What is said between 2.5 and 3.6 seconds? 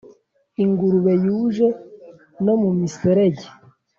mu miserege,